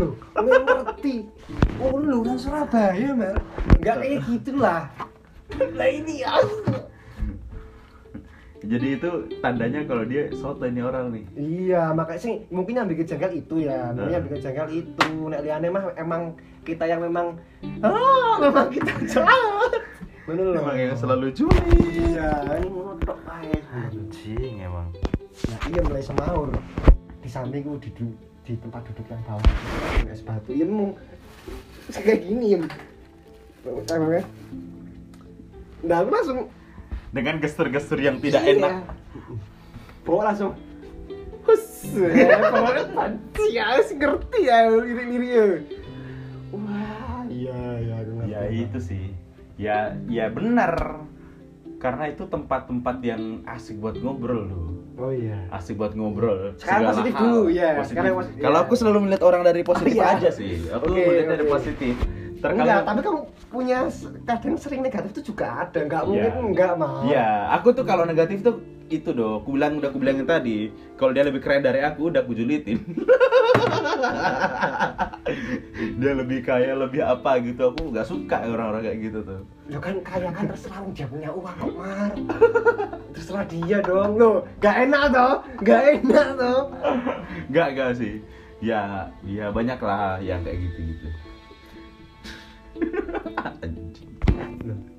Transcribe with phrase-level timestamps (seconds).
[0.00, 1.16] loh nggak ngerti
[1.78, 3.36] oh lu orang Surabaya mer
[3.78, 4.88] nggak kayak gitu lah
[5.76, 6.56] lah ini aku
[8.60, 9.10] jadi itu
[9.40, 13.64] tandanya kalau dia soto ini orang nih Iya, makanya sih mungkin yang bikin jengkel itu
[13.64, 13.88] ya.
[13.88, 15.08] Mungkin yang bikin jengkel itu.
[15.26, 17.40] Nek liane mah emang kita yang memang
[17.80, 19.80] ah, memang kita jahat.
[20.28, 20.60] Bener loh.
[20.60, 21.72] emang yang selalu curi
[22.12, 23.56] Iya, ini ngotok ae.
[23.72, 24.92] anjing emang
[25.48, 26.48] Nah, iya mulai semaur.
[27.18, 28.20] Di sampingku di du-
[28.50, 29.46] di tempat duduk yang bawah.
[30.10, 30.50] Es batu.
[30.50, 30.98] Iya mau
[31.94, 32.60] kayak gini ya.
[33.62, 34.24] Emangnya?
[35.86, 36.38] Nah, aku langsung
[37.14, 38.54] dengan gestur-gestur yang tidak Iya.
[38.58, 38.74] enak
[40.06, 40.54] bawa langsung
[41.42, 45.44] hus ya pokoknya panci ya ngerti ya lirik-lirik ya
[46.54, 47.98] wah iya iya
[48.30, 49.10] ya itu sih
[49.58, 51.02] ya ya benar
[51.82, 54.69] karena itu tempat-tempat yang asik buat ngobrol loh
[55.00, 57.22] oh iya asik buat ngobrol Sekarang positif hal.
[57.22, 57.68] dulu, ya.
[57.74, 57.88] Positif.
[57.90, 60.14] Sekarang positif, kalau aku selalu melihat orang dari positif Oh, iya.
[60.14, 61.52] aja sih aku Oke, melihat dari oke.
[61.52, 63.78] positif enggak terkadang tapi kamu punya
[64.22, 66.40] kadang sering negatif itu juga ada enggak mungkin Iya.
[66.42, 68.54] enggak mah Iya, aku tuh kalau negatif tuh
[68.90, 72.26] itu doh, aku bilang udah aku bilangin tadi, kalau dia lebih keren dari aku udah
[72.26, 72.82] aku julitin.
[76.02, 79.46] dia lebih kaya, lebih apa gitu, aku nggak suka orang-orang kayak gitu tuh.
[79.70, 82.10] lo kan kaya kan terserah dia punya uang kok mar
[83.14, 86.62] terserah dia dong lo enggak enak toh enggak enak toh
[87.46, 88.18] Nggak nggak sih,
[88.58, 91.06] ya ya banyak lah yang kayak gitu-gitu.
[91.06, 91.29] Anjing.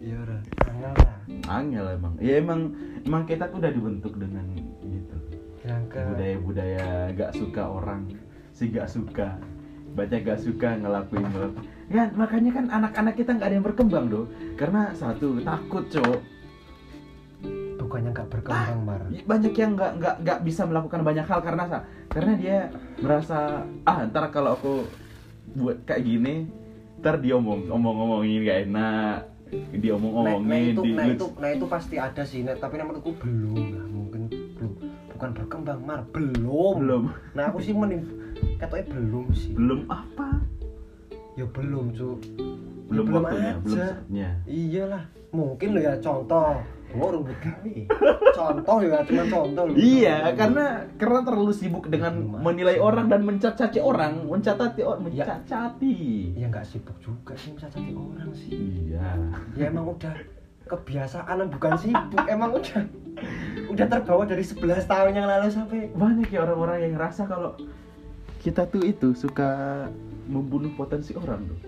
[0.01, 0.17] Iya
[0.65, 1.17] angel lah
[1.51, 2.59] Angel emang, ya emang
[3.05, 4.45] emang kita tuh udah dibentuk dengan
[4.81, 5.15] gitu.
[5.61, 8.09] budaya-budaya gak suka orang
[8.51, 9.37] si gak suka
[9.93, 14.25] baca gak suka ngelakuin ngelakuin ya makanya kan anak-anak kita nggak ada yang berkembang doh
[14.55, 16.21] karena satu takut cowok
[17.75, 19.01] bukannya enggak berkembang mar?
[19.27, 22.57] banyak yang nggak nggak nggak bisa melakukan banyak hal karena karena dia
[23.03, 24.87] merasa ah ntar kalau aku
[25.59, 26.47] buat kayak gini
[27.01, 29.25] ntar dia omong omong omongin gak enak
[29.73, 32.77] dia omong Nah, nah itu, di nah itu, nah itu pasti ada sih, nah, tapi
[32.77, 34.71] menurutku belum lah, mungkin belum,
[35.11, 36.73] bukan berkembang mar, belum.
[36.77, 37.03] belum
[37.33, 38.05] Nah aku sih mending,
[38.61, 39.51] katanya belum sih.
[39.57, 40.39] belum apa
[41.39, 42.21] Ya belum cu.
[42.91, 43.87] belum belum waktunya belum aja.
[43.97, 46.59] saatnya Iyalah, mungkin lo ya contoh.
[46.91, 47.75] Gua rumput gawe.
[48.35, 49.75] Contoh ya, cuma contoh loh.
[49.75, 52.13] Iya, karena karena terlalu sibuk dengan
[52.43, 55.23] menilai orang dan mencacaci orang, mencatati orang, Ya.
[55.23, 55.95] mencacati.
[56.35, 58.51] Ya nggak sibuk juga sih mencacati orang sih.
[58.91, 59.07] Iya.
[59.55, 60.15] Ya emang udah
[60.67, 62.83] kebiasaan bukan sibuk, emang udah
[63.71, 67.55] udah terbawa dari 11 tahun yang lalu sampai Banyak ya orang-orang yang ngerasa kalau
[68.41, 69.85] kita tuh itu suka
[70.27, 71.59] membunuh potensi orang tuh.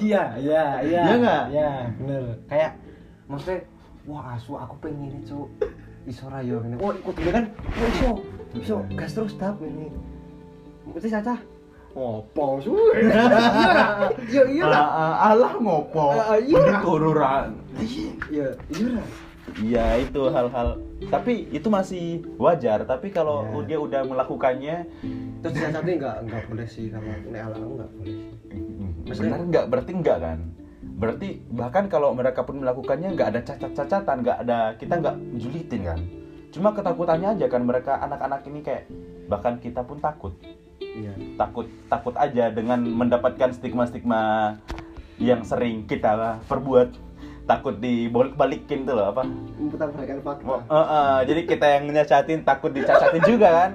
[0.00, 1.02] Iya, iya, iya.
[1.04, 1.44] Iya nggak?
[1.52, 2.22] Iya, bener.
[2.48, 2.72] Kayak
[3.28, 3.60] maksudnya
[4.04, 5.48] wah asu aku pengen ini, Cuk.
[6.04, 6.76] Iso ra yo ngene.
[6.78, 7.44] Oh, ikut dulu kan.
[7.48, 8.10] Oh, iso.
[8.54, 9.88] Iso gas terus tap ini.
[10.84, 11.34] Mesti caca.
[11.94, 12.90] Ngopo suwe.
[14.26, 14.82] Iya, iya lah.
[14.84, 16.12] Ah, ah, alah ngopo.
[16.12, 16.82] Ah, ah, iya.
[16.82, 17.48] Tururan.
[18.28, 19.06] Iya, iya lah.
[19.54, 20.68] Iya itu hal-hal.
[21.08, 22.04] Tapi itu masih
[22.36, 22.82] wajar.
[22.82, 23.66] Tapi kalau Iya.
[23.66, 24.76] dia udah melakukannya,
[25.40, 28.28] Terus cacatnya enggak enggak boleh sih kalau nek ala aku enggak boleh sih.
[29.04, 29.64] Maksudnya- benar nggak?
[29.68, 30.38] Berarti enggak kan?
[30.94, 36.00] Berarti bahkan kalau mereka pun melakukannya nggak ada cacat-cacatan, nggak ada kita nggak julitin kan?
[36.54, 38.86] Cuma ketakutannya aja kan mereka anak-anak ini kayak
[39.26, 40.38] bahkan kita pun takut,
[40.78, 41.18] Iya.
[41.34, 44.54] takut takut aja dengan mendapatkan stigma-stigma
[45.18, 46.94] yang sering kita perbuat,
[47.50, 49.26] takut dibalik-balikin tuh loh apa?
[49.26, 50.46] Mempertahankan fakta.
[50.46, 53.70] Oh, eh, eh, jadi kita yang nyacatin takut dicacatin juga kan?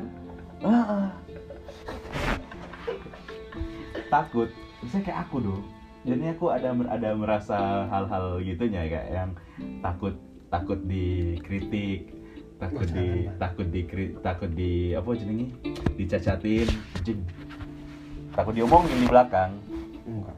[0.63, 1.07] Ah, ah.
[4.09, 4.49] takut
[4.81, 5.63] misalnya kayak aku dong
[6.07, 9.29] jadi aku ada ada merasa hal-hal gitunya kayak yang
[9.83, 10.15] takut
[10.47, 12.19] takut dikritik
[12.59, 13.81] takut Oh, di jangan, takut di
[14.19, 15.47] takut di apa jenenge
[15.95, 16.67] dicacatin.
[16.99, 17.19] Anjing.
[18.35, 19.51] Takut diomongin di belakang.
[20.03, 20.35] Enggak.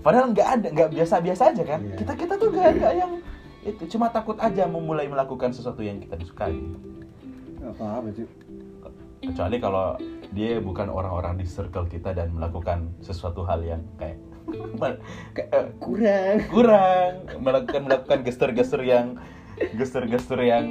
[0.00, 1.80] padahal nggak ada nggak biasa-biasa aja kan?
[1.84, 1.96] Iya.
[2.00, 3.12] kita kita tuh nggak nggak yang
[3.60, 6.56] itu cuma takut aja memulai melakukan sesuatu yang kita disukai.
[7.60, 8.30] Enggak apa-apa, Cuk.
[9.20, 10.00] kecuali kalau
[10.32, 14.16] dia bukan orang-orang di circle kita dan melakukan sesuatu hal yang kayak
[15.80, 16.36] Kurang.
[16.48, 17.12] kurang.
[17.40, 19.20] Melakukan melakukan gestur-gestur yang
[19.76, 20.66] gestur-gestur yang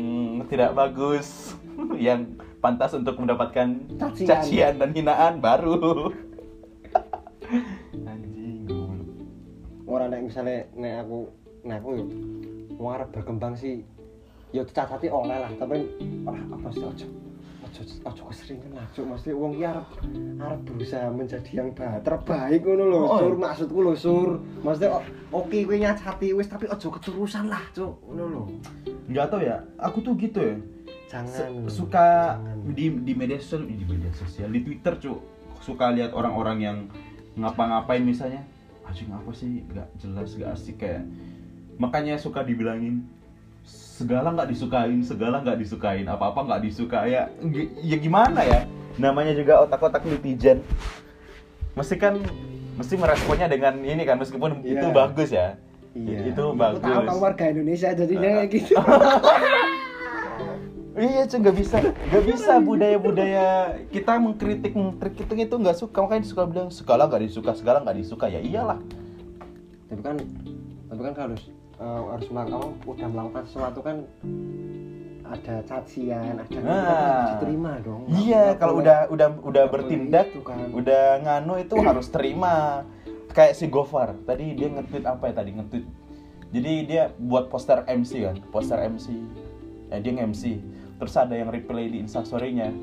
[0.50, 1.54] tidak bagus.
[1.96, 4.28] Yang pantas untuk mendapatkan Cacian.
[4.28, 6.12] cacian dan hinaan baru.
[8.04, 8.68] Anjing.
[9.88, 11.18] Orang nek misalnya nek aku
[11.64, 11.92] nek aku
[12.80, 13.84] wong arep berkembang sih
[14.56, 15.86] yo cacati oleh lah tapi
[16.26, 17.08] ah, apa sih ojo
[17.70, 19.06] ojo ojo keseringan lah cuk.
[19.06, 19.88] Mesti wong ki arep
[20.42, 23.00] arep berusaha menjadi yang ba- terbaik ngono lho.
[23.06, 23.42] Oh, sur iya.
[23.46, 24.30] maksudku lho sur.
[24.66, 25.06] Maksudnya o-
[25.46, 28.44] oke kowe nyacati wis tapi ojo keterusan lah cuk ngono lho.
[29.08, 30.56] Nggak tahu ya aku tuh gitu ya.
[31.10, 32.74] Jangan suka jangan.
[32.74, 35.22] di di media sosial di media sosial di Twitter cu
[35.62, 36.78] suka lihat orang-orang yang
[37.38, 38.42] ngapa-ngapain misalnya.
[38.86, 39.62] Anjing apa sih?
[39.70, 41.06] Nggak jelas nggak asik kayak.
[41.78, 43.06] Makanya suka dibilangin
[44.00, 47.28] segala nggak disukain segala nggak disukain apa apa nggak disuka ya
[47.84, 48.64] ya gimana ya?
[48.96, 50.64] Namanya juga otak-otak netizen.
[51.76, 52.16] Mesti kan
[52.80, 54.96] mesti meresponnya dengan ini kan meskipun itu Iya.
[54.96, 55.60] bagus ya.
[55.92, 56.32] Iya.
[56.32, 56.80] itu Aku bagus.
[56.80, 58.74] tahu kamu warga Indonesia jadinya kayak gitu.
[61.00, 63.48] Iya cuy nggak bisa nggak bisa budaya-budaya
[63.88, 65.96] kita mengkritik mengkritik itu nggak suka.
[66.04, 68.28] Makanya suka bilang segala nggak disuka segala nggak disuka.
[68.28, 68.80] Ya iyalah.
[69.88, 70.16] Tapi kan
[70.92, 71.42] tapi kan harus
[71.80, 74.04] eh, harus melakukan udah melakukan sesuatu kan
[75.30, 76.86] ada cacian ada Nah.
[76.90, 78.02] harus diterima dong.
[78.10, 80.74] Iya kalau udah udah udah bertindak itu kan.
[80.74, 82.84] udah nganu itu harus terima.
[83.30, 85.86] Kayak si Gofar tadi dia nge-tweet apa ya tadi nge-tweet.
[86.50, 89.14] Jadi dia buat poster MC kan poster MC
[89.94, 90.44] ya dia nge-MC
[90.98, 92.74] terus ada yang reply di instastory-nya.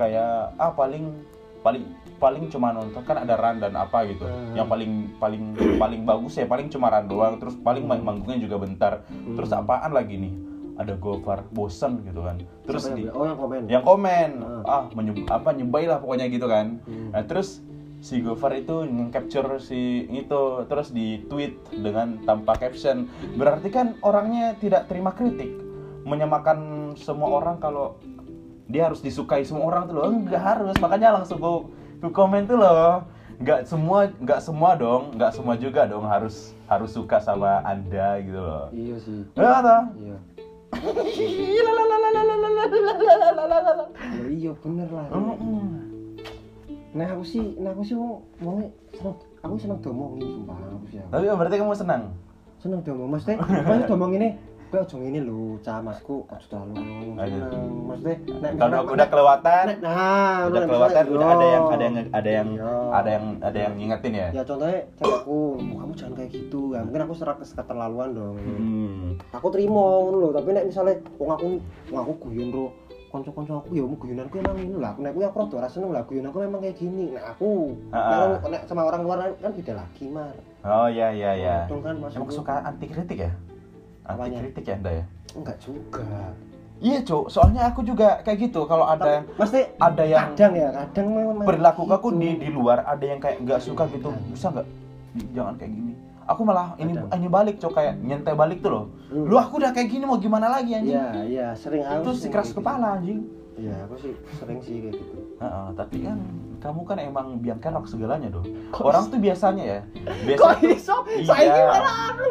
[0.00, 1.12] Kayak ah paling
[1.60, 1.84] paling
[2.18, 4.52] paling cuma nonton kan ada run dan apa gitu Hmm.
[4.52, 5.42] yang paling paling
[5.78, 7.94] paling bagus ya paling cuma run doang terus paling Hmm.
[7.96, 8.92] mang- manggungnya juga bentar
[9.32, 9.60] terus Hmm.
[9.60, 10.34] apaan lagi nih
[10.74, 13.16] ada Gofar bosen gitu kan terus Siapa di yang, bilang?
[13.16, 14.62] oh yang komen yang komen Hmm.
[14.64, 17.10] ah menyeb- apa nyebay lah pokoknya gitu kan Hmm.
[17.10, 17.62] nah terus
[17.98, 19.78] si Gofar itu capture si
[20.08, 25.50] itu terus di tweet dengan tanpa caption berarti kan orangnya tidak terima kritik
[26.04, 26.58] menyamakan
[26.94, 27.98] semua orang kalau
[28.64, 32.58] dia harus disukai semua orang tuh loh enggak harus makanya langsung ku, to comment tuh
[32.58, 33.02] loh.
[33.38, 38.40] Nggak semua nggak semua dong nggak semua juga dong harus harus suka sama anda gitu
[38.42, 38.66] loh.
[38.74, 39.20] Iya sih.
[39.38, 39.82] Ya toh?
[39.94, 40.16] Iya.
[40.18, 40.18] iya.
[44.26, 44.52] Iya.
[44.58, 45.06] Bener lah.
[46.98, 48.58] Nah aku sih nah aku sih mau mau
[48.90, 50.98] seneng aku seneng domong ini sumpah aku sih.
[50.98, 52.02] Tapi berarti kamu senang?
[52.58, 54.28] Senang domong maksudnya iya iya ini
[54.68, 56.76] gue ojo ini lho cah masku ojo terlalu
[57.16, 62.30] seneng maksudnya nek Kalau udah, kelewatan, nah udah kelewatan udah ada yang ada yang ada
[62.30, 62.72] yang Iya.
[62.92, 64.28] ada yang ada yang ngingetin ya.
[64.30, 69.16] ya contohnya cewekku "Oh, kamu jangan kayak gitu ya mungkin aku serak keterlaluan dong Hmm.
[69.32, 71.46] aku terima ngono lho tapi nek misalnya wong aku
[71.88, 72.66] wong aku guyon ro
[73.08, 76.04] kanca-kanca aku ya guyonanku emang ini lah aku nek aku aku rada ra seneng lah
[76.04, 80.36] guyonanku memang kayak gini nah aku kalau nek sama orang luar kan beda lagi mar
[80.60, 81.64] Oh ya ya ya.
[81.70, 83.30] Untung kan Emang suka anti kritik ya?
[84.08, 84.38] Anti Apanya?
[84.40, 85.04] kritik ya anda ya?
[85.30, 86.04] enggak juga
[86.78, 88.62] Iya cuk, soalnya aku juga kayak gitu.
[88.64, 91.92] Kalau ada Tapi, mesti ada yang kadang ya kadang memang perilaku gitu.
[91.92, 94.66] aku di di luar ada yang kayak nggak suka gitu bisa nggak
[95.34, 97.18] jangan kayak gini aku malah ini Kadang.
[97.18, 99.24] ini balik cok kayak nyentai balik tuh loh Hmm.
[99.24, 102.18] lu aku udah kayak gini mau gimana lagi anjing iya iya sering aku itu si
[102.20, 103.58] sering keras kepala anjing gitu.
[103.58, 106.18] iya aku sih sering sih kayak gitu Heeh, tapi kan
[106.58, 109.80] kamu kan emang biang kerok segalanya dong Kok orang tuh biasanya ya
[110.24, 111.24] biasa kok tuh- iso Iya.
[111.24, 112.28] saya gimana aku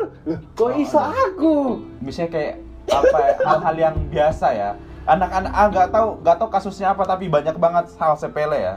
[0.53, 1.53] kok iso aku
[1.99, 2.53] misalnya kayak
[2.87, 4.69] apa ya, hal-hal yang biasa ya
[5.05, 8.75] anak-anak ah nggak tahu nggak tahu kasusnya apa tapi banyak banget hal sepele ya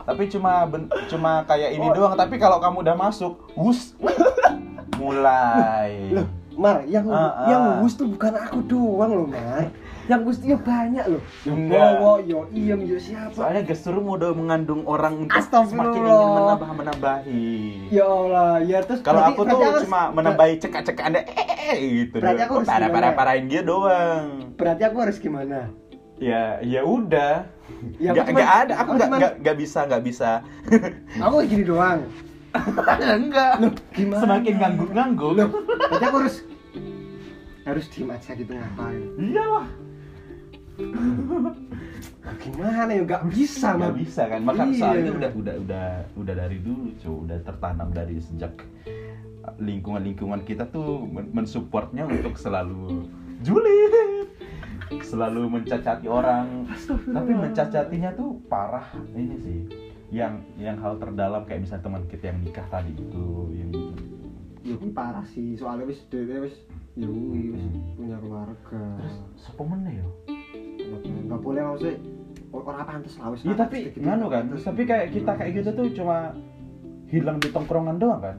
[0.00, 1.94] tapi cuma ben- cuma kayak ini Oh.
[1.94, 3.94] doang tapi kalau kamu udah masuk wus
[4.98, 6.26] mulai loh
[6.58, 7.46] Mar, yang Ah, ah.
[7.46, 9.70] yang wus tuh bukan aku doang loh, Mar.
[10.08, 11.22] Yang wus tuh ya banyak loh.
[11.44, 11.88] Enggak.
[11.94, 13.28] Bowo, yo Iem, yo siapa.
[13.30, 17.48] soalnya gesturmu udah mengandung orang untuk semakin ingin menambah menambahi
[17.88, 22.16] Ya Allah, ya terus kalau aku tuh cuma menambahi cekak-cekak anda eh, eh, eh, gitu
[22.18, 25.68] Berarti aku harus parah parah parahin dia doang Berarti aku harus gimana?
[26.16, 27.46] ya ya udah
[27.94, 30.30] Ya, nggak cuman- ada aku nggak nggak nggak bisa nggak bisa
[31.22, 32.00] Aku gini doang.
[33.20, 34.20] enggak Loh, gimana?
[34.20, 36.36] semakin ngangguk-ngangguk Loh, berarti aku harus
[37.62, 39.04] harus diem aja gitu ngapain?
[39.14, 39.68] iyalah
[42.38, 43.02] Gimana ya?
[43.02, 44.40] Nggak bisa, nggak bisa kan?
[44.42, 44.78] Maka Iya.
[44.78, 48.52] soalnya udah udah udah udah dari dulu cuy udah tertanam dari sejak
[49.58, 53.08] lingkungan-lingkungan kita tuh men- mensupportnya untuk selalu
[53.40, 54.28] julid
[55.02, 56.68] selalu mencacati orang.
[56.86, 59.60] Tapi mencacatinya tuh parah ini sih.
[60.08, 63.70] Yang yang hal terdalam kayak misalnya teman kita yang nikah tadi itu yang
[64.58, 66.56] Ya kuwi parah sih, soalnya wis dhewe wis
[66.92, 67.94] ya wis Hmm.
[67.94, 68.82] punya keluarga.
[68.98, 70.08] terus sepemene yo
[71.28, 71.94] Nggak boleh maksudnya
[72.48, 73.40] orang pantes lah wis.
[73.44, 73.98] Iya tapi gitu.
[74.00, 76.32] nganu kan, tapi kayak kita kayak gitu tuh cuma
[77.08, 78.36] hilang di tongkrongan doang kan.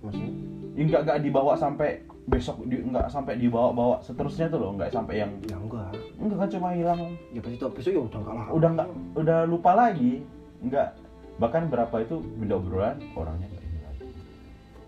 [0.00, 0.30] Maksudnya?
[0.78, 1.90] Ya, Enggak enggak dibawa sampai
[2.30, 5.92] besok di, enggak sampai dibawa-bawa seterusnya tuh loh, enggak sampai yang Ya enggak.
[6.16, 7.00] enggak kan cuma hilang
[7.34, 8.46] Ya pasti tuh besok ya udah enggak lah.
[8.54, 10.22] udah enggak udah lupa lagi.
[10.62, 10.94] Enggak
[11.40, 14.04] bahkan berapa itu benda obrolan orangnya enggak ini lagi.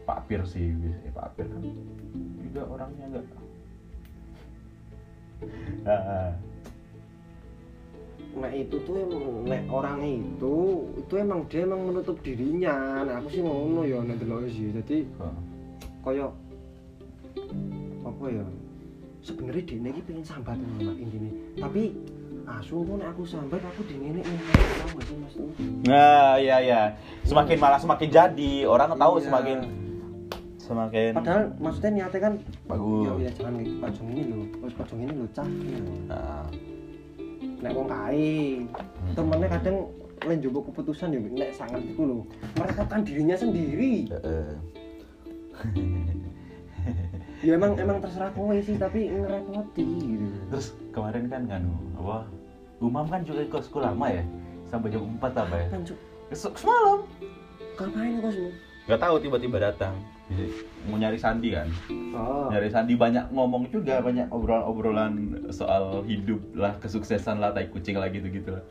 [0.06, 1.62] Pak Pir sih, eh, Pak Pir kan
[2.40, 3.26] juga orangnya enggak.
[5.82, 6.30] Ah,
[8.32, 10.56] Nah itu tuh emang nek orang itu
[10.96, 13.04] itu emang dia emang menutup dirinya.
[13.04, 14.72] Nah aku sih ngono ya nek delok sih.
[14.72, 15.36] Jadi ah.
[16.00, 16.26] kaya
[18.02, 18.44] apa ya?
[19.22, 21.32] Sebenarnya dia ini pengen sambat ngono intinya.
[21.60, 21.82] Tapi
[22.42, 25.34] asu kok nek aku sambat aku sih Mas
[25.86, 26.82] Nah, iya iya.
[27.22, 29.24] Semakin malah semakin jadi, orang tahu Iya.
[29.30, 29.58] semakin
[30.62, 32.34] semakin padahal maksudnya niatnya kan
[32.70, 33.02] bagus.
[33.04, 35.48] ya, ya jangan kayak pajong ini lho wis pajong ini lho cah
[36.08, 36.46] Nah,
[37.62, 38.66] nek wong kae
[39.14, 39.76] temennya kadang
[40.22, 42.18] lain coba keputusan ya nek sangat itu lho
[42.58, 44.50] merepotkan dirinya sendiri heeh.
[47.46, 51.62] ya emang emang terserah kowe sih tapi ngerepoti gitu Terus kemarin kan kan
[51.98, 52.26] apa?
[52.82, 54.24] Umam kan juga ke sekolah lama ya
[54.66, 55.66] sampai jam 4 apa ya?
[55.70, 55.80] kan
[56.30, 56.98] Besok semalam.
[57.78, 58.52] ngapain kok semua
[58.82, 59.94] Gak tahu tiba-tiba datang.
[60.82, 61.68] Mau nyari sandi kan?
[62.12, 62.48] oh.
[62.48, 65.12] Nyari sandi banyak ngomong juga, banyak obrolan-obrolan
[65.48, 68.64] soal hidup lah, kesuksesan lah, tai kucing lah gitu-gitu lah.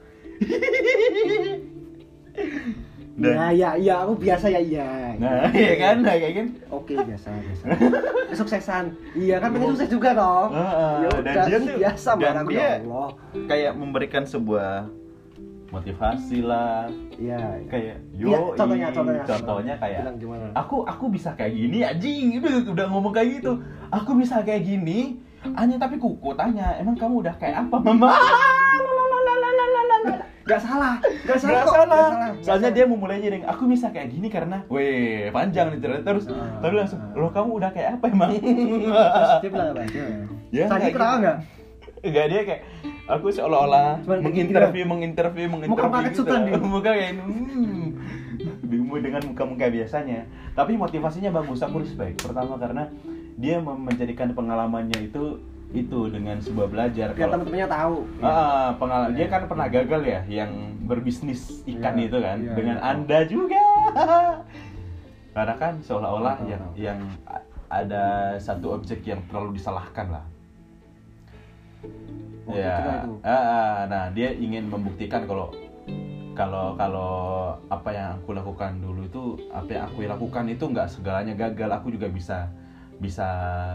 [3.11, 4.87] Dan, ya ya ya aku biasa ya iya
[5.19, 6.47] nah, iya kan, nah, kayak kan.
[6.69, 7.63] oke biasa biasa.
[8.31, 8.85] Kesuksesan.
[9.13, 12.47] Iya kan pengen sukses juga toh Heeh, ya dan udah dia tuh- biasa dan barang
[12.47, 13.09] dia- Allah.
[13.45, 14.87] Kayak memberikan sebuah
[15.71, 16.85] motivasi lah,
[17.15, 20.03] iya kayak Iya, yo contohnya contohnya contohnya kayak
[20.53, 23.55] aku aku bisa kayak gini anjing udah udah ngomong kayak gitu
[23.87, 25.15] aku bisa kayak gini
[25.49, 28.11] hanya tapi kuku tanya emang kamu udah kayak apa mama
[30.41, 31.87] Gak salah, gak salah Gak kok, salah.
[31.87, 32.31] gak salah.
[32.43, 36.59] Soalnya dia memulainya dengan aku bisa kayak gini karena, weh panjang nih cerita terus, Ah.
[36.59, 38.31] terus langsung, lo kamu udah kayak apa emang?
[38.35, 40.01] Terus dia bilang apa aja?
[40.51, 41.21] Ya, Tadi kayak ketawa gitu.
[41.21, 41.37] nggak?
[42.01, 42.61] Enggak dia kayak
[43.07, 45.89] aku seolah-olah kayak menginterview, menginterview, menginterview
[46.21, 46.57] Muka dia.
[46.59, 47.87] Muka kayak hmm.
[48.91, 50.27] Dengan muka-muka biasanya.
[50.53, 52.21] Tapi motivasinya bagus, aku respect.
[52.21, 52.85] Pertama karena
[53.39, 55.41] dia menjadikan pengalamannya itu
[55.71, 57.15] itu dengan sebuah belajar.
[57.15, 57.95] Biar Kalau teman-temannya tahu.
[58.19, 60.51] Ah, pengalaman dia kan pernah gagal ya yang
[60.83, 62.83] berbisnis ikan Iya, itu kan iya, dengan iya.
[62.91, 63.63] Anda juga.
[65.35, 66.99] Karena kan seolah-olah Tahu, yang yang
[67.71, 70.25] ada satu objek yang terlalu disalahkan lah.
[72.51, 73.21] Ya, itu.
[73.23, 75.55] ah, nah dia ingin membuktikan kalau
[76.35, 77.13] kalau kalau
[77.69, 79.23] apa yang aku lakukan dulu itu
[79.53, 82.49] apa yang aku lakukan itu nggak segalanya gagal, aku juga bisa
[82.99, 83.27] bisa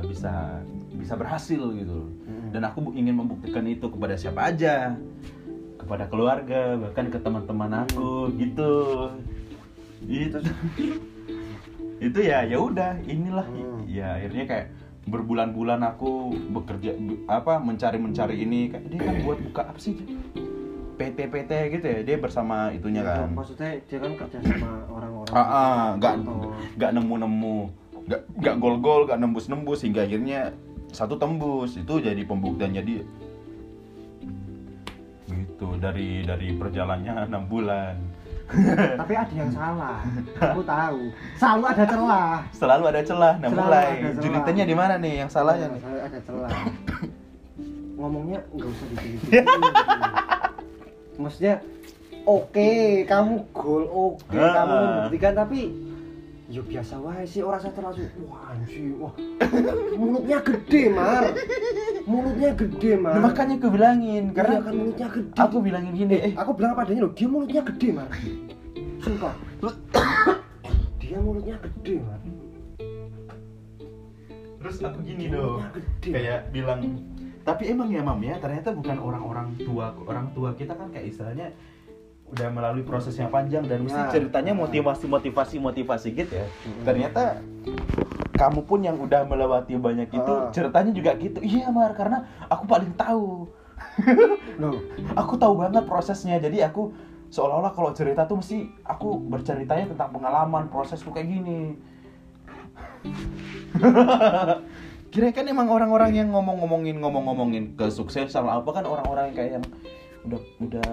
[0.04, 0.60] bisa
[0.92, 2.10] bisa berhasil gitu.
[2.26, 2.50] Mm.
[2.52, 4.96] Dan aku ingin membuktikan itu kepada siapa aja,
[5.80, 8.72] kepada keluarga, bahkan ke teman-teman aku gitu.
[10.04, 10.38] Itu
[12.06, 13.80] itu ya ya udah inilah Hmm.
[13.88, 14.66] ya akhirnya kayak
[15.06, 16.12] berbulan-bulan aku
[16.50, 18.68] bekerja be- apa mencari-mencari ini.
[18.68, 19.94] Kayak dia kan buat buka apa sih?
[20.96, 23.28] PT-PT gitu ya dia bersama itunya Ya, kan.
[23.30, 25.30] Maksudnya dia kan kerja sama orang-orang.
[25.30, 27.58] ah ah, nggak Atau- nggak nemu-nemu
[28.06, 30.56] nggak nggak gol-gol nggak nembus-nembus hingga akhirnya
[30.90, 31.76] satu tembus.
[31.76, 33.04] Itu jadi pembuktiannya dia
[35.26, 37.96] gitu dari dari perjalanannya enam bulan
[39.02, 39.98] Tapi ada yang salah.
[40.38, 41.00] Aku tahu.
[41.34, 42.36] Selalu ada celah.
[42.54, 46.18] selalu ada celah nah Selalu mulai julitannya di mana nih yang salahnya nih Selalu ada
[46.22, 46.50] celah.
[47.96, 49.18] Ngomongnya nggak usah digini.
[51.22, 51.54] Maksudnya
[52.22, 52.70] oke,
[53.04, 54.52] kamu gol oke, Ah.
[54.54, 55.60] kamu membuktikan tapi
[56.46, 59.14] ya biasa wae sih orang saya terlalu wah anjing wah.
[60.00, 61.22] Mulutnya gede mar.
[62.06, 63.18] Mulutnya gede mar.
[63.18, 65.34] Nah, makanya aku bilangin karena karena kan mulutnya gede.
[65.34, 66.16] aku bilangin gini.
[66.22, 68.08] Eh aku bilang apa adanya loh dia mulutnya gede mar.
[69.02, 69.34] Sumpah.
[71.06, 72.20] Dia mulutnya gede mar.
[74.58, 76.10] Terus aku gini dong gede.
[76.10, 76.82] kayak bilang
[77.46, 81.54] tapi emang ya mam ya ternyata bukan orang-orang tua orang tua kita kan kayak istilahnya
[82.26, 84.10] udah melalui proses yang panjang dan mesti Ya.
[84.10, 86.46] ceritanya motivasi motivasi motivasi gitu ya.
[86.46, 86.82] Mm-mm.
[86.82, 87.38] ternyata
[88.34, 90.50] kamu pun yang udah melewati banyak itu Ah.
[90.50, 91.38] ceritanya juga gitu.
[91.38, 93.46] Iya mar karena aku paling tahu.
[94.60, 94.76] Loh.
[95.14, 96.36] Aku tahu banget prosesnya.
[96.36, 96.92] Jadi aku
[97.28, 101.78] seolah-olah kalau cerita tuh mesti aku berceritanya tentang pengalaman prosesku kayak gini.
[105.08, 109.64] Kira kan emang orang-orang yang ngomong-ngomongin ngomong-ngomongin kesuksesan apa kan orang-orang yang kayak yang
[110.26, 110.90] udah udah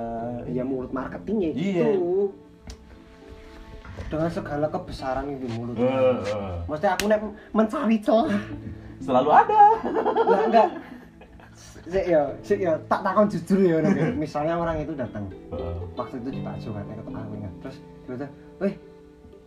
[0.47, 1.97] ya mulut marketingnya Iya.
[1.97, 2.31] gitu.
[4.09, 6.57] Dengan segala kebesaran itu mulutnya Eh, eh.
[6.65, 7.19] maksudnya aku nek
[7.51, 8.29] mencari celah.
[8.97, 9.61] Selalu ada.
[10.25, 10.69] Lah enggak.
[11.83, 14.07] Sik ya sik ya tak takon jujur ya orang ya.
[14.15, 15.27] misalnya orang itu datang.
[15.51, 18.73] Eh, waktu itu di Pak Jo kan ketemu aku ingat terus dia bilang weh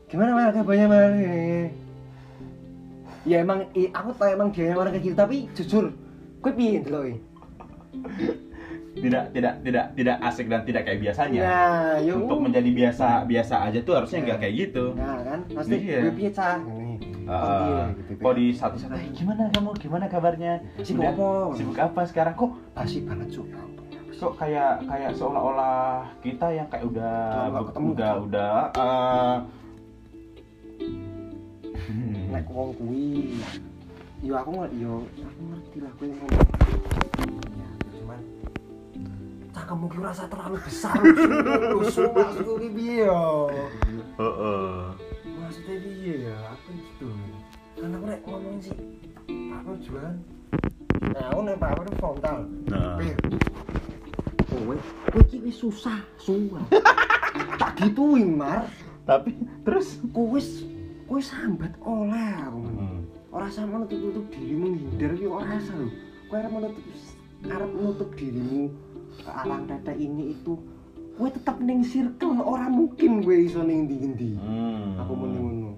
[0.07, 1.69] gimana mas kabarnya mas Ini."
[3.25, 3.59] ya emang
[3.91, 5.85] aku tahu emang dia orang kayak gitu tapi jujur
[6.39, 7.19] gue piye dulu
[8.97, 11.43] tidak tidak tidak tidak asik dan tidak kayak biasanya.
[11.45, 14.85] Nah untuk menjadi biasa biasa aja tuh harusnya nggak kayak gitu.
[14.97, 15.41] Nah kan?
[15.53, 16.01] Pasti Iya.
[17.27, 19.75] Ah, gitu, kok di satu-satu "Eh, gimana kamu?
[19.83, 20.63] Gimana kabarnya?
[20.81, 22.35] Sibuk apa?" sibuk apa sekarang?
[22.39, 23.51] Kok basi banget cuy
[24.17, 27.89] kok kayak kayak seolah-olah kita yang kayak udah nggak ketemu.
[27.93, 29.37] udah udah eh,
[31.85, 32.33] hmm.
[32.33, 33.37] nek wong kuwi.
[34.25, 35.05] Yo aku ngerti yo.
[35.21, 37.06] Aku ngerti lah kuwi ngomong
[39.57, 43.49] ya cangkemmu ki rasa terlalu besar lu sumpah maksudku ki piye yo
[44.21, 44.81] Heeh.
[45.41, 47.09] maksudnya piye ya apa gitu.
[47.81, 48.77] Kan aku nek ngomong sih
[49.33, 50.13] aku juga
[51.17, 52.39] nah aku nek pak aku frontal.
[52.69, 53.01] Nah.
[53.01, 53.17] Pir.
[54.53, 54.77] kowe
[55.09, 56.65] kowe ki wis susah sumpah
[57.57, 58.69] tak gituin mar.
[59.09, 59.97] Tapi terus?
[60.13, 60.69] Kowe wis
[61.09, 62.61] kowe sambat oleh aku.
[62.61, 63.01] Hmm.
[63.33, 65.89] ora sama nutup-nutup dirimu menghindar ki ora asa lho.
[66.29, 66.85] Kowe arep menutup
[67.49, 68.69] arep menutup dirimu
[69.25, 70.55] alang tete ini itu
[71.13, 74.31] kowe tetep ning circle ora mungkin kowe iso ning ndi-ndi.
[74.37, 74.99] Hmm.
[74.99, 75.73] aku ngono.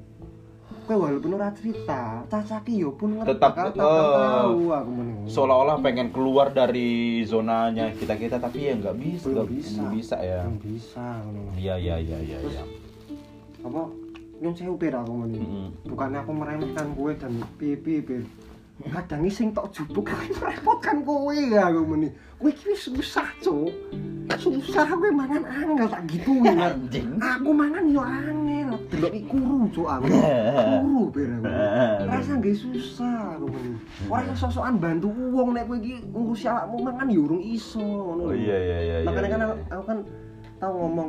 [0.85, 5.15] Kowe walaupun ora cerita cacaki yo pun ngerti Tetap, bakal eh, tahu aku ngono.
[5.27, 6.89] seolah-olah pengen keluar dari
[7.23, 9.71] zonanya kita kita tapi ya nggak bisa Belum nggak bisa.
[9.77, 10.41] belum bisa ya.
[10.43, 11.07] Belum bisa
[11.55, 12.63] iya iya iya iya iya.
[13.61, 13.85] apa?
[14.39, 15.35] Nyun sewu pir aku muni?
[15.37, 15.67] Mm-mm.
[15.85, 18.23] bukannya aku meremehkan kowe dan piye-piye pir
[18.79, 20.07] kadang sing tok jupuk
[20.39, 21.83] merepotkan kowe ya aku
[22.39, 23.75] kowe iki wis susah cuk.
[24.39, 26.55] Susah kowe mangan angel tak gituin.
[26.67, 27.19] Anjing.
[27.19, 28.79] aku mangan yo angel.
[28.95, 30.07] Delok iki kuru cuk aku.
[30.87, 31.51] Kuru pir aku.
[32.07, 36.79] Rasa nggih susah aku muni ora iso sosokan bantu wong nek kowe iki ngurusi awakmu
[36.87, 39.47] mangan yo urung iso ngono oh iya iya iya iya, makanya kan iya.
[39.47, 39.99] aku, aku kan
[40.59, 41.09] tau ngomong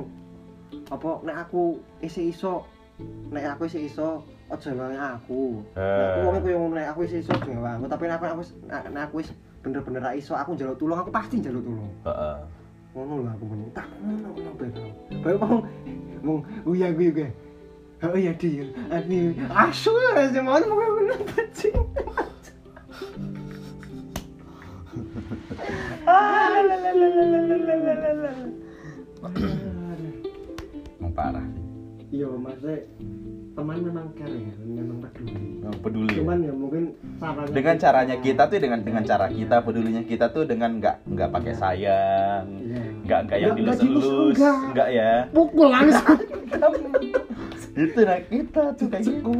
[0.89, 1.63] apa nek aku
[2.01, 2.65] isi iso
[3.29, 5.41] nek aku isi iso aja ngewangi aku.
[5.77, 8.57] Nek aku wong koyo ngono aku isi iso ngewangi aku tapi nek aku aku wis-
[8.67, 9.29] nek aku wis
[9.61, 11.91] bener-bener ra iso aku njaluk tulung aku pasti njaluk tulung.
[12.05, 12.37] Heeh.
[12.89, 14.71] ngono lho aku meni tak ngono ngono ben
[15.21, 15.61] bae wong
[16.25, 17.29] wong uya gue gue
[17.99, 19.35] Oh iya dia, aduh,
[19.67, 19.91] asu
[20.31, 21.75] semuanya mau bener bajing.
[30.95, 31.67] Emang parah sih.
[32.15, 32.87] Iya, maksudnya
[33.59, 35.35] teman memang care ya, memang peduli.
[35.59, 36.17] Emang peduli ya.
[36.17, 36.83] Cuman ya mungkin
[37.19, 41.29] caranya dengan caranya kita tuh dengan dengan cara kita pedulinya kita tuh dengan nggak nggak
[41.29, 42.81] pakai sayang Iya.
[43.03, 43.84] nggak nggak yang Nggak-
[44.31, 46.17] nggak nggak ya pukul langsung.
[47.79, 49.31] itu nah kita tuh kayak gitu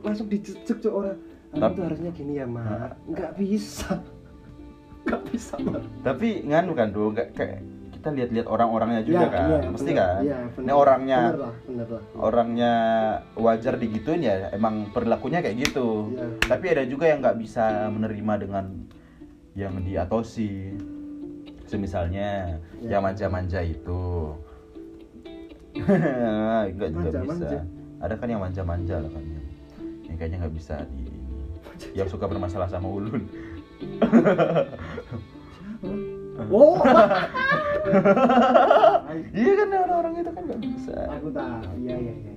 [0.00, 1.18] langsung dicecek cuk orang.
[1.50, 2.90] Tapi- tuh harusnya gini ya, Mak.
[3.06, 3.90] Enggak bisa.
[5.02, 5.82] Enggak bisa, Mak.
[6.00, 7.58] tapi nganu kan tuh nggak kayak
[8.04, 9.96] kita lihat-lihat orang-orangnya juga kan iya, mesti bener.
[9.96, 10.60] kan Iya, bener.
[10.60, 12.02] ini orangnya Bener lah, bener lah.
[12.20, 12.72] orangnya
[13.34, 16.26] wajar digituin ya emang perilakunya kayak gitu Iya.
[16.44, 18.64] tapi ada juga yang nggak bisa menerima dengan
[19.56, 20.76] yang diatosi
[21.64, 22.92] semisalnya Iya.
[22.92, 24.36] yang manja-manja itu
[26.68, 27.48] nggak juga Manja-manja.
[27.48, 27.58] bisa
[27.98, 29.24] ada kan yang manja-manja lah kan
[30.04, 31.08] yang kayaknya nggak bisa di
[31.96, 33.24] yang suka bermasalah sama ulun
[36.50, 36.82] Oh,
[39.36, 41.60] iya kan orang-orang itu kan nggak bisa aku tahu.
[41.84, 42.32] Iya, iya, iya.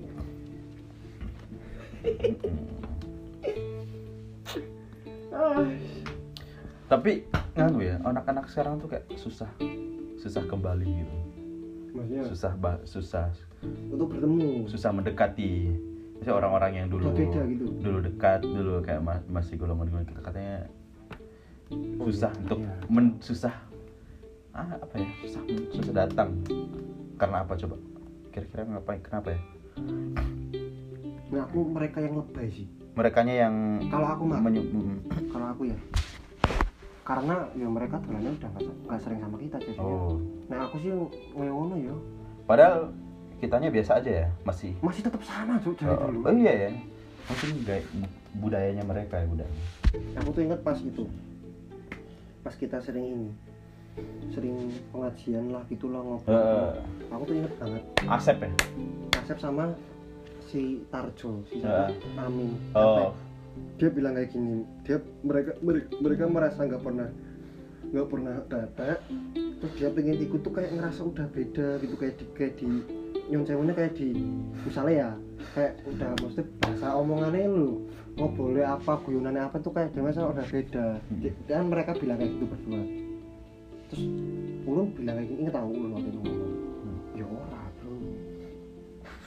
[6.87, 9.49] tapi nganu ya anak-anak sekarang tuh kayak susah
[10.17, 11.15] susah kembali gitu
[11.97, 13.27] Maksudnya susah ba- susah
[13.89, 14.69] untuk bertemu.
[14.69, 15.73] susah mendekati
[16.17, 17.65] Misalnya orang-orang yang dulu beda gitu.
[17.77, 20.57] dulu dekat dulu kayak ma- masih golongan golongan kita katanya
[21.99, 22.73] susah iya, untuk iya.
[22.87, 23.53] men- susah
[24.57, 25.41] ah, apa ya susah
[25.71, 26.29] susah datang
[27.15, 27.75] karena apa coba
[28.31, 29.41] kira-kira ngapain kenapa ya
[31.27, 32.67] Nah, aku mereka yang lebay sih.
[32.95, 35.77] merekanya yang Kalau aku mah, menyu- mm, kalau aku ya.
[37.03, 38.49] Karena ya mereka dolannya udah
[38.87, 39.75] nggak sering sama kita jadi.
[39.77, 40.17] oh
[40.47, 40.91] Nah, aku sih
[41.35, 41.95] ngono ya.
[42.43, 42.95] padahal
[43.37, 46.19] kitanya biasa aja ya masih Masih tetap sama, Cuk, dari oh, dulu.
[46.25, 46.69] oh iya ya
[47.27, 47.83] mungkin gaya,
[48.33, 49.53] budayanya mereka ya budaya
[50.15, 51.03] Aku tuh inget pas itu.
[52.39, 53.29] Pas kita sering ini.
[54.33, 56.35] Sering pengajian lah gitu lah ngobrol.
[56.35, 56.73] Eh.
[57.13, 58.49] Aku tuh inget banget Asep ya
[59.17, 59.73] Asep sama
[60.47, 61.91] si Tarjo, si siapa?
[62.19, 62.55] Amin.
[62.71, 63.11] oh
[63.77, 67.09] dia bilang kayak gini dia mereka mereka, mereka merasa nggak pernah
[67.87, 68.99] nggak pernah data
[69.57, 72.67] terus dia pengen ikut tuh kayak ngerasa udah beda gitu kayak di kayak di
[73.27, 74.09] nyonsewunya kayak di
[74.65, 75.09] misalnya ya
[75.55, 77.69] kayak udah mesti bahasa omongannya lu
[78.17, 80.87] mau boleh apa guyonannya apa tuh kayak dia merasa udah beda
[81.21, 82.81] Di- dan mereka bilang kayak gitu berdua
[83.87, 84.03] terus
[84.67, 86.53] ulun bilang kayak gini inget tahu ulun waktu itu ngomong
[87.15, 87.93] ya ora bro.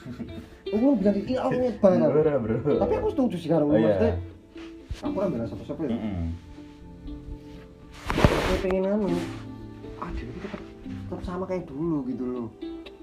[0.75, 2.09] Ulun bilang kayak gini aku inget banget.
[2.09, 2.57] Ora, bro.
[2.77, 3.85] Tapi aku setuju sih karo Oh, iya.
[3.89, 4.13] maksudnya
[5.01, 5.97] aku kan bela satu siapa ya
[8.11, 9.07] aku pengen anu
[10.11, 10.61] dia itu tetap,
[11.07, 12.47] tetap sama kayak dulu gitu loh.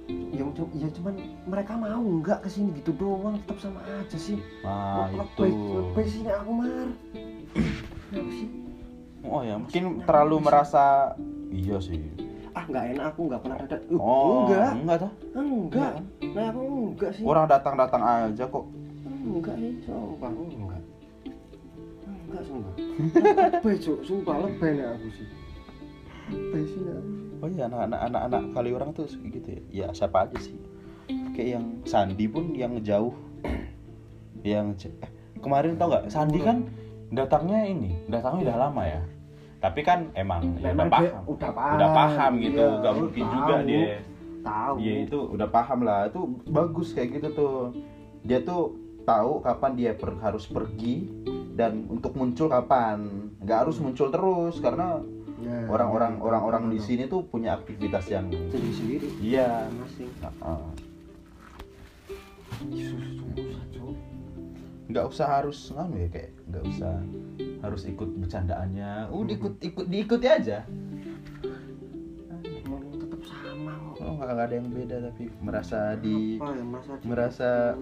[0.09, 0.45] Ya,
[0.77, 4.37] ya cuman mereka mau nggak ke sini gitu doang tetap sama aja sih.
[4.65, 6.05] Ah Kok itu.
[6.05, 6.89] sih nek aku mar?
[8.39, 8.49] Sih?
[9.29, 11.13] Oh ya mungkin terlalu merasa
[11.53, 12.01] iya sih.
[12.57, 14.71] Ah nggak enak aku nggak pernah ada uh, oh enggak.
[14.75, 15.93] enggak tuh enggak.
[16.35, 16.63] Nah aku
[16.95, 17.25] enggak sih.
[17.25, 18.65] Orang datang-datang aja kok.
[19.07, 20.83] Enggak sih sumpah enggak.
[22.29, 22.75] Enggak sumpah.
[23.59, 25.27] Lebay cuk sumpah lebay nek aku sih.
[26.33, 27.11] Lebay sih aku.
[27.39, 29.61] oh iya anak-anak anak-anak kali orang tuh gitu ya.
[29.71, 30.59] Ya siapa aja sih.
[31.33, 33.15] Kayak yang Sandi pun yang jauh.
[34.43, 36.11] Yang eh, kemarin tau nggak?
[36.11, 36.67] Sandi kan
[37.09, 39.03] datangnya ini datangnya udah lama ya
[39.59, 41.23] tapi kan emang ya udah paham.
[41.27, 41.75] udah paham.
[41.75, 43.35] udah paham gitu Iya, gak mungkin tahu.
[43.35, 43.85] juga dia.
[44.39, 44.75] Tahu.
[44.79, 46.01] Iya itu udah paham lah.
[46.07, 47.57] Itu bagus kayak gitu tuh.
[48.23, 51.11] Dia tuh tahu kapan dia per- harus pergi
[51.59, 53.03] dan untuk muncul kapan.
[53.43, 55.03] Nggak harus muncul terus karena
[55.39, 59.71] Ya, orang-orang ya, orang-orang di sini tuh punya aktivitas yang sendiri sendiri iya.
[59.71, 60.63] Masing Heeh.
[63.39, 63.95] susah Cuk.
[64.89, 66.95] Nggak usah harus nganu ya kayak nggak usah
[67.61, 69.11] harus ikut bercandaannya.
[69.11, 70.65] Udah ikut ikut diikuti aja.
[72.65, 74.01] Mau tetap sama kok.
[74.01, 77.77] Oh nggak ada yang beda tapi merasa di apa ya merasa di- merasa-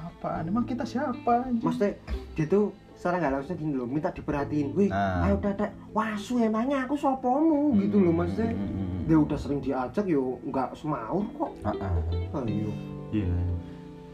[0.00, 0.42] apaan?
[0.44, 1.92] Emang kita siapa maksudnya
[2.34, 4.68] dia tuh secara nggak langsung gini loh minta diperhatiin.
[4.72, 5.24] Wih Nah.
[5.24, 7.76] ayo dadek wasu emangnya aku sopomu?
[7.76, 8.50] Gitu loh maksudnya.
[8.50, 9.00] Hmm, hmm, hmm.
[9.06, 11.52] dia udah sering diajak yo nggak semaur kok.
[11.62, 11.76] Ah.
[12.42, 12.70] ayo.
[13.10, 13.30] Iya.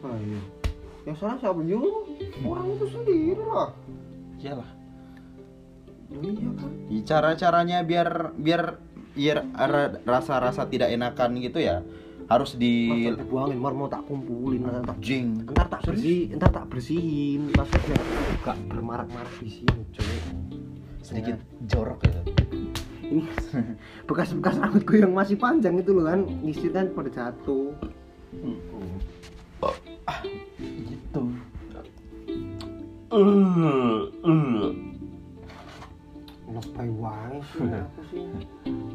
[0.07, 0.39] ayo
[1.07, 1.79] ya salah siapa yo
[2.43, 3.71] orang itu sendiri lah.
[4.37, 4.71] Iyalah.
[6.13, 6.71] iya kan?
[7.03, 8.63] Cara caranya biar biar
[9.17, 11.81] biar ara- rasa-rasa tidak enakan gitu ya
[12.27, 15.47] harus di Masa dibuangin mar mau tak kumpulin ntar tak jing.
[15.47, 17.55] ntar tak bersih ntar tak bersihin.
[17.55, 17.97] Maksudnya
[18.43, 20.19] gak bermarak-marak di sini coy
[21.07, 21.39] sedikit
[21.71, 22.19] jorok ya.
[23.07, 23.23] ini
[24.11, 27.71] bekas-bekas rambutku yang masih panjang itu loh kan ngisi kan pada jatuh
[30.61, 31.23] Gitu.
[33.11, 34.71] Uh, uh.
[36.47, 38.27] lebay wangi sih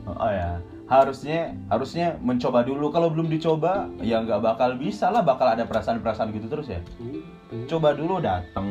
[0.10, 0.58] Oh ya,
[0.90, 2.90] harusnya harusnya mencoba dulu.
[2.90, 5.22] Kalau belum dicoba, ya nggak bakal bisa lah.
[5.22, 6.82] Bakal ada perasaan-perasaan gitu terus ya.
[6.98, 8.66] Iya, Coba dulu dateng.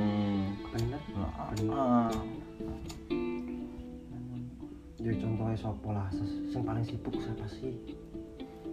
[1.71, 2.11] Ah,
[5.01, 6.07] ya contohnya sopo lah
[6.53, 7.73] paling sibuk siapa sih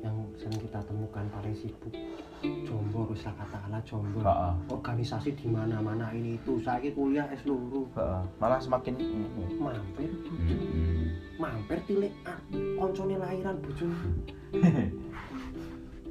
[0.05, 1.93] yang sering kita temukan paling sibuk.
[2.65, 4.53] Jombor wis lah katakanlah jombor ah, ah.
[4.69, 6.61] organisasi di mana-mana ini itu.
[6.61, 8.93] Saya kuliah es luru Ah, malah semakin
[9.57, 10.09] mampir.
[10.09, 11.17] Hmm.
[11.37, 12.37] mampir tilik ah,
[12.81, 13.93] koncone lahiran bojone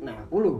[0.06, 0.58] nah aku loh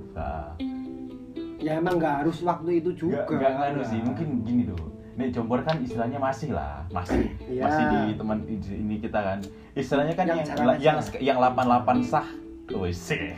[1.66, 3.24] ya emang nggak harus waktu itu juga.
[3.26, 4.78] Gak, gak nganu sih, mungkin gini tuh.
[5.16, 7.32] Nih jombor kan istilahnya masih lah, masih.
[7.48, 7.62] Iya.
[7.64, 9.38] masih di teman ini kita kan.
[9.72, 10.38] Istilahnya kan Yang
[10.78, 12.28] yang yang yang 88 sah.
[12.66, 13.30] Wih, sih.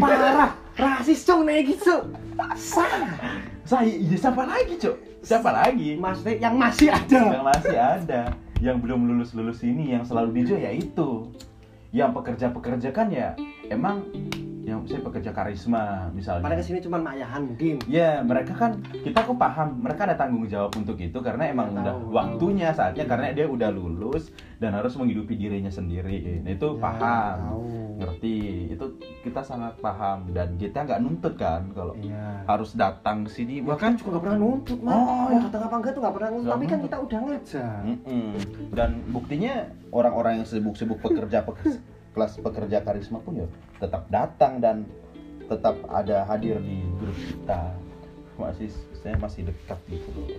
[0.00, 2.08] parah rasis cong nih gitu
[2.56, 3.12] sah
[3.62, 4.96] Sah, iya siapa lagi, Cok?
[5.22, 5.94] Siapa lagi?
[5.94, 8.22] maksudnya yang masih ada Yang masih ada,
[8.58, 11.30] yang belum lulus-lulus ini yang selalu dijual ya itu.
[11.92, 13.36] Yang pekerja-pekerja kan ya
[13.68, 14.08] emang
[14.62, 16.40] yang saya pekerja karisma misalnya.
[16.40, 20.46] pada ke sini cuma mayahan mungkin Ya, mereka kan kita kok paham, mereka ada tanggung
[20.46, 22.10] jawab untuk itu karena emang udah tahu.
[22.10, 26.40] waktunya saatnya karena dia udah lulus dan harus menghidupi dirinya sendiri.
[26.40, 27.62] Nah, itu Ya, paham, tahu.
[27.98, 28.36] ngerti.
[28.70, 28.84] Itu
[29.20, 33.58] kita sangat paham dan kita nggak nuntut kan kalau iya harus datang ke sini.
[33.60, 36.30] bahkan Bahkan juga nggak pernah nuntut mah Oh, mau datang apa enggak tuh nggak pernah
[36.30, 37.80] nuntut tapi kan kita udah ngajar
[38.70, 39.52] dan buktinya
[39.90, 41.78] orang-orang yang sibuk-sibuk pekerja pekerja
[42.12, 43.48] kelas pekerja karisma pun ya
[43.82, 44.86] tetap datang dan
[45.50, 47.74] tetap ada hadir di grup kita.
[48.38, 48.70] Masih
[49.02, 50.30] saya masih dekat gitu loh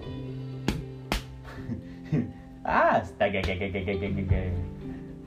[2.64, 4.56] astaga gege gege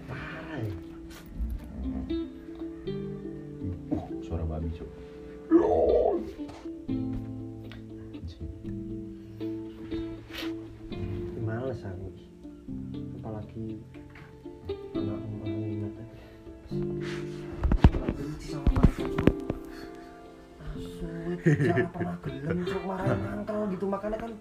[0.09, 0.72] parah ya
[3.92, 4.88] uh suara babi cuk.
[11.44, 12.09] Males aku.
[13.20, 13.79] Apalagi
[21.46, 24.32] jangan pernah gelem cok marahin angkel gitu makanya kan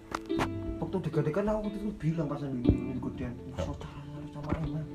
[0.81, 4.01] waktu digadekan aku itu bilang pas di di kemudian saudara
[4.33, 4.85] sama emak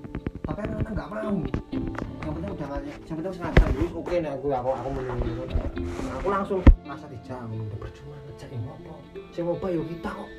[0.41, 1.37] tapi anak-anak nggak mau.
[1.71, 3.65] Yang penting udah ngajak yang penting sengaja.
[3.79, 5.31] Yus, oke nih aku aku aku menunggu.
[6.19, 8.95] Aku langsung rasa dijauh udah percuma ngejak ngopo
[9.31, 10.31] saya mau bayo kita kok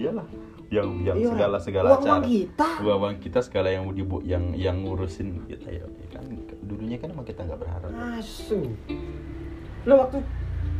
[0.00, 0.26] iyalah
[0.70, 4.80] yang yang Iya, segala segala uang cara kita uang kita segala yang dibu yang yang
[4.86, 6.24] ngurusin kita ya ya kan
[6.64, 8.70] dulunya kan emang kita nggak berharap Asu.
[9.84, 10.22] Lo waktu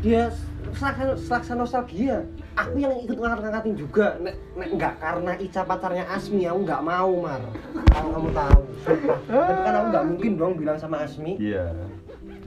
[0.01, 0.33] dia
[0.73, 2.25] selaksa, selaksa nostalgia,
[2.57, 4.17] aku yang ikut ngangkat-ngangkatin juga.
[4.21, 7.41] Nek, nek nggak karena Ica pacarnya Asmi, aku nggak mau mar.
[7.93, 9.19] Kalau kamu tahu, sumpah.
[9.29, 11.69] Tapi kan aku nggak mungkin dong bilang sama Asmi, iya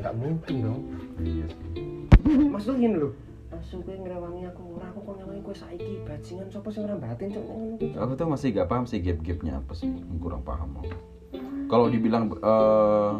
[0.01, 0.81] nggak mungkin dong.
[1.21, 1.61] iya sih
[2.49, 3.13] Maksudnya gini loh.
[3.63, 7.43] Asu kowe ngrewangi aku ora aku kok ngewangi kowe saiki bajingan sapa sing ngerambatin cok
[7.47, 7.87] ngono kuwi.
[7.95, 9.87] aku tuh masih gak paham sih gap-gapnya apa sih
[10.19, 10.91] kurang paham aku.
[11.71, 13.11] kalau dibilang eh,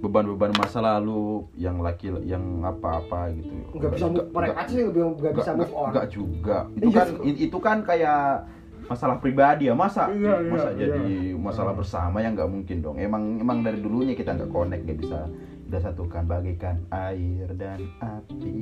[0.00, 5.08] beban-beban masa lalu yang laki yang apa-apa gitu Nggak bisa move, mereka aja sih nggak
[5.20, 5.88] nggak bisa move on.
[5.92, 7.32] nggak juga itu Iya, kan sih.
[7.44, 8.22] itu kan kayak
[8.82, 10.78] masalah pribadi ya masa Iya, iya, masa iya.
[10.88, 11.04] jadi
[11.36, 15.28] masalah bersama yang nggak mungkin dong emang emang dari dulunya kita nggak connect nggak bisa
[15.68, 18.56] kita satukan bagaikan air dan api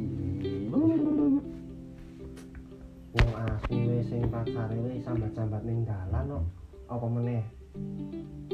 [3.71, 6.45] Wis sing pacare wis sambat-sambat ning dalan kok.
[6.87, 7.43] Apa meneh?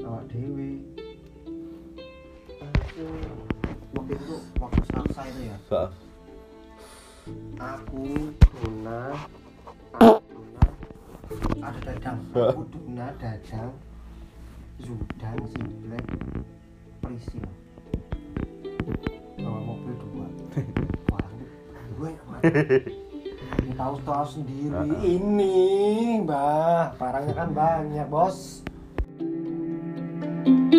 [0.00, 0.80] Awak dhewe.
[3.92, 5.56] Waktu itu waktu selasa itu ya.
[7.60, 9.12] Aku Duna,
[9.98, 10.64] aku Duna,
[11.60, 12.18] ada Dadang.
[12.32, 13.72] Aku Duna, Dadang,
[14.80, 16.06] Zudan, si Black,
[17.04, 17.44] Prisil.
[19.42, 20.26] Bawa mobil dua.
[21.12, 21.26] Wah,
[21.98, 22.10] gue
[23.74, 25.00] tahu tahu sendiri uh -uh.
[25.02, 28.62] ini mbah parangnya kan banyak bos
[30.46, 30.75] thank you